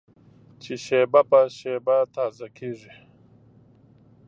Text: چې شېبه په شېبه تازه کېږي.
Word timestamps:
چې 0.61 0.73
شېبه 0.85 1.21
په 1.29 1.39
شېبه 1.57 1.97
تازه 2.15 2.47
کېږي. 2.57 2.93